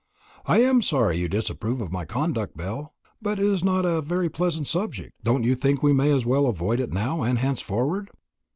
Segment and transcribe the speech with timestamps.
[0.47, 4.01] "I am sorry you disapprove of my conduct, Belle; but as it is not a
[4.01, 8.09] very pleasant subject, don't you think we may as well avoid it now and henceforward?"